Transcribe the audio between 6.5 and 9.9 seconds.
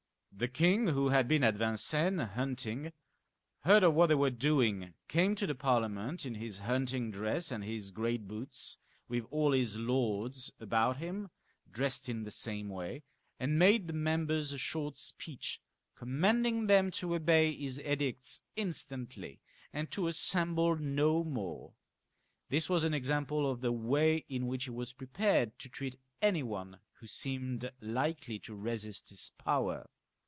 hunting dress and his great boots, with all his